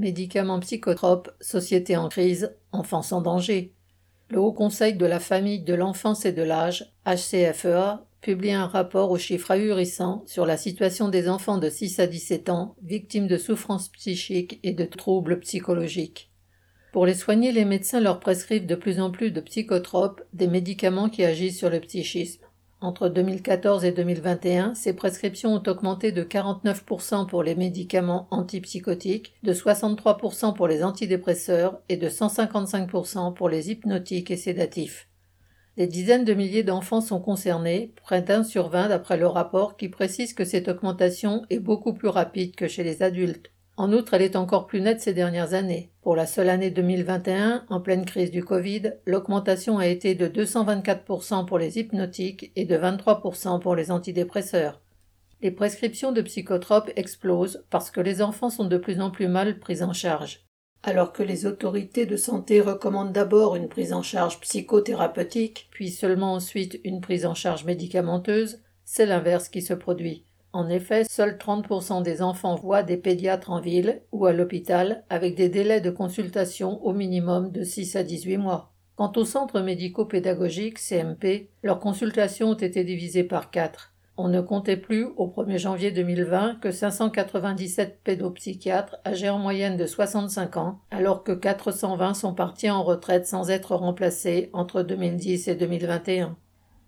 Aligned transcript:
Médicaments 0.00 0.60
psychotropes, 0.60 1.28
société 1.42 1.94
en 1.94 2.08
crise, 2.08 2.56
enfants 2.72 3.02
en 3.10 3.20
danger. 3.20 3.74
Le 4.30 4.40
Haut 4.40 4.54
Conseil 4.54 4.94
de 4.94 5.04
la 5.04 5.20
famille, 5.20 5.60
de 5.60 5.74
l'enfance 5.74 6.24
et 6.24 6.32
de 6.32 6.42
l'âge, 6.42 6.94
HCFEA, 7.04 8.06
publie 8.22 8.52
un 8.52 8.66
rapport 8.66 9.10
aux 9.10 9.18
chiffres 9.18 9.50
ahurissants 9.50 10.22
sur 10.24 10.46
la 10.46 10.56
situation 10.56 11.10
des 11.10 11.28
enfants 11.28 11.58
de 11.58 11.68
6 11.68 12.00
à 12.00 12.06
17 12.06 12.48
ans 12.48 12.76
victimes 12.82 13.26
de 13.26 13.36
souffrances 13.36 13.90
psychiques 13.90 14.58
et 14.62 14.72
de 14.72 14.86
troubles 14.86 15.38
psychologiques. 15.40 16.30
Pour 16.92 17.04
les 17.04 17.12
soigner, 17.12 17.52
les 17.52 17.66
médecins 17.66 18.00
leur 18.00 18.20
prescrivent 18.20 18.64
de 18.64 18.76
plus 18.76 19.00
en 19.00 19.10
plus 19.10 19.32
de 19.32 19.42
psychotropes, 19.42 20.22
des 20.32 20.48
médicaments 20.48 21.10
qui 21.10 21.24
agissent 21.24 21.58
sur 21.58 21.68
le 21.68 21.80
psychisme. 21.80 22.46
Entre 22.82 23.10
2014 23.10 23.84
et 23.84 23.92
2021, 23.92 24.74
ces 24.74 24.94
prescriptions 24.94 25.52
ont 25.52 25.62
augmenté 25.66 26.12
de 26.12 26.24
49% 26.24 27.26
pour 27.26 27.42
les 27.42 27.54
médicaments 27.54 28.26
antipsychotiques, 28.30 29.34
de 29.42 29.52
63% 29.52 30.54
pour 30.54 30.66
les 30.66 30.82
antidépresseurs 30.82 31.78
et 31.90 31.98
de 31.98 32.08
155% 32.08 33.34
pour 33.34 33.50
les 33.50 33.70
hypnotiques 33.70 34.30
et 34.30 34.38
sédatifs. 34.38 35.08
Des 35.76 35.88
dizaines 35.88 36.24
de 36.24 36.32
milliers 36.32 36.62
d'enfants 36.62 37.02
sont 37.02 37.20
concernés, 37.20 37.92
près 37.96 38.22
d'un 38.22 38.44
sur 38.44 38.70
vingt 38.70 38.88
d'après 38.88 39.18
le 39.18 39.26
rapport 39.26 39.76
qui 39.76 39.90
précise 39.90 40.32
que 40.32 40.46
cette 40.46 40.68
augmentation 40.68 41.44
est 41.50 41.58
beaucoup 41.58 41.92
plus 41.92 42.08
rapide 42.08 42.56
que 42.56 42.66
chez 42.66 42.82
les 42.82 43.02
adultes. 43.02 43.52
En 43.80 43.94
outre, 43.94 44.12
elle 44.12 44.20
est 44.20 44.36
encore 44.36 44.66
plus 44.66 44.82
nette 44.82 45.00
ces 45.00 45.14
dernières 45.14 45.54
années. 45.54 45.90
Pour 46.02 46.14
la 46.14 46.26
seule 46.26 46.50
année 46.50 46.70
2021, 46.70 47.64
en 47.70 47.80
pleine 47.80 48.04
crise 48.04 48.30
du 48.30 48.44
Covid, 48.44 48.92
l'augmentation 49.06 49.78
a 49.78 49.86
été 49.86 50.14
de 50.14 50.28
224% 50.28 51.46
pour 51.46 51.56
les 51.56 51.78
hypnotiques 51.78 52.52
et 52.56 52.66
de 52.66 52.76
23% 52.76 53.58
pour 53.58 53.74
les 53.74 53.90
antidépresseurs. 53.90 54.82
Les 55.40 55.50
prescriptions 55.50 56.12
de 56.12 56.20
psychotropes 56.20 56.90
explosent 56.94 57.64
parce 57.70 57.90
que 57.90 58.02
les 58.02 58.20
enfants 58.20 58.50
sont 58.50 58.66
de 58.66 58.76
plus 58.76 59.00
en 59.00 59.10
plus 59.10 59.28
mal 59.28 59.58
pris 59.58 59.82
en 59.82 59.94
charge. 59.94 60.44
Alors 60.82 61.14
que 61.14 61.22
les 61.22 61.46
autorités 61.46 62.04
de 62.04 62.18
santé 62.18 62.60
recommandent 62.60 63.14
d'abord 63.14 63.56
une 63.56 63.70
prise 63.70 63.94
en 63.94 64.02
charge 64.02 64.40
psychothérapeutique, 64.40 65.70
puis 65.70 65.88
seulement 65.88 66.34
ensuite 66.34 66.78
une 66.84 67.00
prise 67.00 67.24
en 67.24 67.34
charge 67.34 67.64
médicamenteuse, 67.64 68.60
c'est 68.84 69.06
l'inverse 69.06 69.48
qui 69.48 69.62
se 69.62 69.72
produit. 69.72 70.26
En 70.52 70.68
effet, 70.68 71.04
seuls 71.04 71.36
30% 71.38 72.02
des 72.02 72.22
enfants 72.22 72.56
voient 72.56 72.82
des 72.82 72.96
pédiatres 72.96 73.50
en 73.50 73.60
ville 73.60 74.02
ou 74.10 74.26
à 74.26 74.32
l'hôpital 74.32 75.04
avec 75.08 75.36
des 75.36 75.48
délais 75.48 75.80
de 75.80 75.90
consultation 75.90 76.84
au 76.84 76.92
minimum 76.92 77.52
de 77.52 77.62
6 77.62 77.94
à 77.96 78.02
18 78.02 78.38
mois. 78.38 78.72
Quant 78.96 79.12
aux 79.16 79.24
centres 79.24 79.60
médico-pédagogiques, 79.60 80.78
CMP, 80.78 81.48
leurs 81.62 81.78
consultations 81.78 82.50
ont 82.50 82.54
été 82.54 82.84
divisées 82.84 83.24
par 83.24 83.50
4. 83.50 83.94
On 84.16 84.28
ne 84.28 84.42
comptait 84.42 84.76
plus, 84.76 85.06
au 85.16 85.28
1er 85.28 85.56
janvier 85.56 85.92
2020, 85.92 86.56
que 86.60 86.70
597 86.70 88.00
pédopsychiatres 88.04 88.96
âgés 89.06 89.30
en 89.30 89.38
moyenne 89.38 89.78
de 89.78 89.86
65 89.86 90.58
ans, 90.58 90.80
alors 90.90 91.24
que 91.24 91.32
420 91.32 92.12
sont 92.12 92.34
partis 92.34 92.68
en 92.68 92.82
retraite 92.82 93.26
sans 93.26 93.48
être 93.48 93.74
remplacés 93.74 94.50
entre 94.52 94.82
2010 94.82 95.48
et 95.48 95.54
2021. 95.54 96.36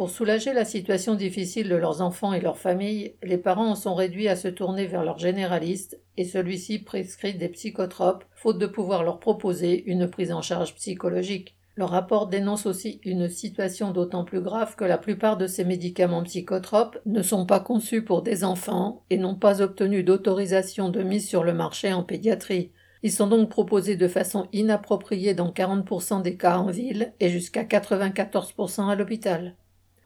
Pour 0.00 0.08
soulager 0.08 0.54
la 0.54 0.64
situation 0.64 1.14
difficile 1.14 1.68
de 1.68 1.76
leurs 1.76 2.00
enfants 2.00 2.32
et 2.32 2.40
leurs 2.40 2.56
familles, 2.56 3.16
les 3.22 3.36
parents 3.36 3.72
en 3.72 3.74
sont 3.74 3.94
réduits 3.94 4.28
à 4.28 4.34
se 4.34 4.48
tourner 4.48 4.86
vers 4.86 5.04
leur 5.04 5.18
généraliste 5.18 6.00
et 6.16 6.24
celui-ci 6.24 6.78
prescrit 6.78 7.34
des 7.34 7.50
psychotropes, 7.50 8.24
faute 8.34 8.56
de 8.56 8.66
pouvoir 8.66 9.04
leur 9.04 9.20
proposer 9.20 9.84
une 9.84 10.08
prise 10.08 10.32
en 10.32 10.40
charge 10.40 10.74
psychologique. 10.74 11.54
Le 11.74 11.84
rapport 11.84 12.28
dénonce 12.28 12.64
aussi 12.64 13.02
une 13.04 13.28
situation 13.28 13.90
d'autant 13.90 14.24
plus 14.24 14.40
grave 14.40 14.74
que 14.74 14.86
la 14.86 14.96
plupart 14.96 15.36
de 15.36 15.46
ces 15.46 15.66
médicaments 15.66 16.22
psychotropes 16.22 16.96
ne 17.04 17.20
sont 17.20 17.44
pas 17.44 17.60
conçus 17.60 18.02
pour 18.02 18.22
des 18.22 18.42
enfants 18.42 19.02
et 19.10 19.18
n'ont 19.18 19.34
pas 19.34 19.60
obtenu 19.60 20.02
d'autorisation 20.02 20.88
de 20.88 21.02
mise 21.02 21.28
sur 21.28 21.44
le 21.44 21.52
marché 21.52 21.92
en 21.92 22.04
pédiatrie. 22.04 22.72
Ils 23.02 23.12
sont 23.12 23.26
donc 23.26 23.50
proposés 23.50 23.96
de 23.96 24.08
façon 24.08 24.48
inappropriée 24.54 25.34
dans 25.34 25.50
40% 25.50 26.22
des 26.22 26.38
cas 26.38 26.56
en 26.56 26.70
ville 26.70 27.12
et 27.20 27.28
jusqu'à 27.28 27.64
94% 27.64 28.88
à 28.88 28.94
l'hôpital. 28.94 29.56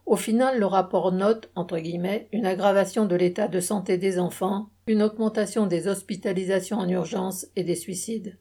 Au 0.05 0.15
final, 0.15 0.59
le 0.59 0.67
rapport 0.67 1.11
note, 1.11 1.49
entre 1.55 1.79
guillemets, 1.79 2.27
une 2.31 2.45
aggravation 2.45 3.05
de 3.05 3.15
l'état 3.15 3.47
de 3.47 3.59
santé 3.59 3.97
des 3.97 4.19
enfants, 4.19 4.69
une 4.85 5.01
augmentation 5.01 5.65
des 5.65 5.87
hospitalisations 5.87 6.77
en 6.77 6.87
urgence 6.87 7.47
et 7.55 7.63
des 7.63 7.75
suicides. 7.75 8.37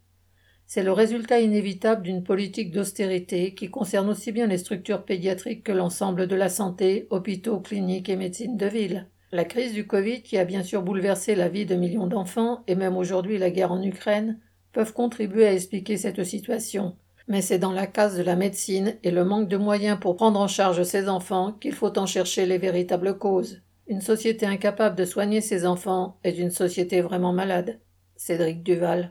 C'est 0.67 0.83
le 0.83 0.93
résultat 0.93 1.41
inévitable 1.41 2.03
d'une 2.03 2.23
politique 2.23 2.71
d'austérité 2.71 3.55
qui 3.55 3.71
concerne 3.71 4.11
aussi 4.11 4.31
bien 4.31 4.47
les 4.47 4.59
structures 4.59 5.05
pédiatriques 5.05 5.65
que 5.65 5.73
l'ensemble 5.73 6.27
de 6.27 6.37
la 6.37 6.51
santé, 6.51 7.07
hôpitaux, 7.11 7.61
cliniques 7.61 8.09
et 8.11 8.17
médecine 8.17 8.57
de 8.59 8.67
ville. 8.67 9.09
La 9.33 9.45
crise 9.45 9.73
du 9.73 9.87
Covid, 9.87 10.23
qui 10.23 10.37
a 10.37 10.45
bien 10.45 10.63
sûr 10.63 10.83
bouleversé 10.83 11.35
la 11.35 11.49
vie 11.49 11.67
de 11.67 11.75
millions 11.75 12.07
d'enfants, 12.07 12.63
et 12.67 12.75
même 12.75 12.97
aujourd'hui 12.97 13.39
la 13.39 13.51
guerre 13.51 13.73
en 13.73 13.83
Ukraine, 13.83 14.39
peuvent 14.73 14.93
contribuer 14.93 15.47
à 15.47 15.53
expliquer 15.55 15.97
cette 15.97 16.25
situation. 16.25 16.97
Mais 17.29 17.43
c'est 17.43 17.59
dans 17.59 17.73
la 17.73 17.87
case 17.87 18.17
de 18.17 18.23
la 18.23 18.37
médecine 18.37 18.97
et 19.03 19.11
le 19.11 19.25
manque 19.25 19.49
de 19.49 19.57
moyens 19.57 19.99
pour 19.99 20.17
prendre 20.17 20.41
en 20.41 20.49
charge 20.49 20.83
ces 20.83 21.09
enfants 21.09 21.53
qu'il 21.61 21.73
faut 21.73 21.99
en 21.99 22.07
chercher 22.07 22.47
les 22.47 22.59
véritables 22.59 23.19
causes. 23.19 23.63
Une 23.87 24.01
société 24.01 24.47
incapable 24.47 24.97
de 24.97 25.05
soigner 25.05 25.41
ses 25.41 25.67
enfants 25.67 26.19
est 26.25 26.39
une 26.39 26.51
société 26.51 27.01
vraiment 27.01 27.33
malade. 27.33 27.81
Cédric 28.17 28.63
Duval. 28.63 29.03